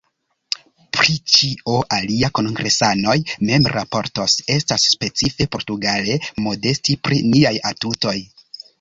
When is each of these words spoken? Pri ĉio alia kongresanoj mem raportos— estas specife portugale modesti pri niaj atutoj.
Pri 0.99 1.17
ĉio 1.33 1.75
alia 1.97 2.31
kongresanoj 2.39 3.15
mem 3.51 3.69
raportos— 3.75 4.41
estas 4.57 4.89
specife 4.97 5.51
portugale 5.59 6.21
modesti 6.51 7.01
pri 7.07 7.25
niaj 7.33 7.57
atutoj. 7.75 8.21